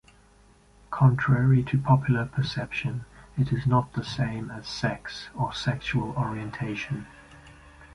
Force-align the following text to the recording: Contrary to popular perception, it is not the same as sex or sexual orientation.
Contrary 0.89 1.61
to 1.61 1.77
popular 1.77 2.25
perception, 2.25 3.05
it 3.37 3.53
is 3.53 3.67
not 3.67 3.93
the 3.93 4.03
same 4.03 4.49
as 4.49 4.65
sex 4.67 5.29
or 5.35 5.53
sexual 5.53 6.15
orientation. 6.17 7.05